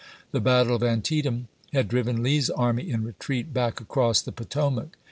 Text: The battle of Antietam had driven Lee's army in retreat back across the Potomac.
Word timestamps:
The 0.31 0.39
battle 0.41 0.73
of 0.75 0.81
Antietam 0.81 1.47
had 1.73 1.87
driven 1.87 2.23
Lee's 2.23 2.49
army 2.49 2.89
in 2.89 3.03
retreat 3.03 3.53
back 3.53 3.79
across 3.79 4.19
the 4.19 4.31
Potomac. 4.31 4.97